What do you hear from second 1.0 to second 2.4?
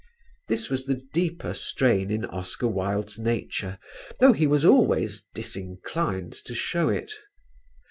deeper strain in